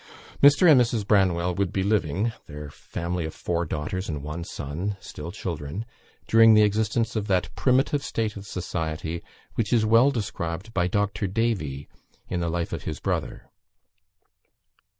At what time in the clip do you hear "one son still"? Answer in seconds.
4.23-5.31